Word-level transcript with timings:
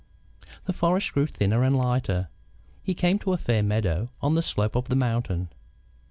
The 0.65 0.73
forest 0.73 1.13
grew 1.13 1.27
thinner 1.27 1.63
and 1.63 1.75
lighter. 1.77 2.29
He 2.81 2.95
came 2.95 3.19
to 3.19 3.33
a 3.33 3.37
fair 3.37 3.61
meadow 3.61 4.09
on 4.19 4.33
the 4.33 4.41
slope 4.41 4.75
of 4.75 4.89
the 4.89 4.95
mountain. 4.95 5.49